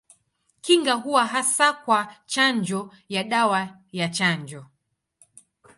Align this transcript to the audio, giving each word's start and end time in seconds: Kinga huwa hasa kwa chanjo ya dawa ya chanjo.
Kinga 0.61 0.93
huwa 0.93 1.25
hasa 1.25 1.73
kwa 1.73 2.15
chanjo 2.25 2.91
ya 3.09 3.23
dawa 3.23 3.77
ya 3.91 4.09
chanjo. 4.09 4.65